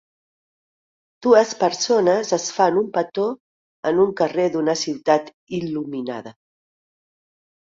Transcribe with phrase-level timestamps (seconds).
[1.25, 3.27] Dues persones es fan un petó
[3.91, 5.31] en un carrer d'una ciutat
[5.61, 6.35] il·luminada.